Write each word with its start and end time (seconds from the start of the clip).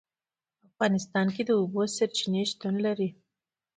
په 0.57 0.61
افغانستان 0.69 1.27
کې 1.35 1.41
د 1.45 1.51
اوبو 1.59 1.81
سرچینې 1.95 2.43
شتون 2.51 2.75
لري. 2.85 3.09